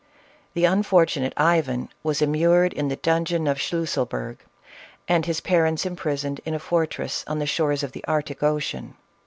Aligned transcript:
The 0.55 0.65
unfortunate 0.65 1.31
Ivan 1.37 1.89
was 2.01 2.23
immured 2.23 2.73
in 2.73 2.87
the 2.87 2.95
dungeon 2.95 3.45
of 3.45 3.59
Schlusselburgh, 3.59 4.39
and 5.07 5.27
his 5.27 5.41
parents 5.41 5.85
imprisoned 5.85 6.41
in 6.43 6.55
a 6.55 6.59
fortress 6.59 7.23
on 7.27 7.37
the 7.37 7.45
shores 7.45 7.83
of 7.83 7.91
the 7.91 8.03
Arctic 8.07 8.41
ocean. 8.41 8.95